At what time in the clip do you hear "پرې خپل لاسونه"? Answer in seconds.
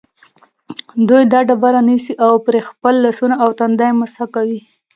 2.45-3.35